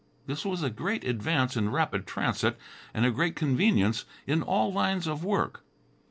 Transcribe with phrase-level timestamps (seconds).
[0.25, 2.57] This was a great advance in rapid transit
[2.91, 5.61] and a great convenience in all lines of work.